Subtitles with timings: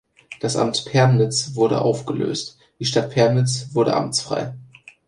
[0.39, 4.55] Das Amt Premnitz wurde aufgelöst, die Stadt Premnitz wurde amtsfrei.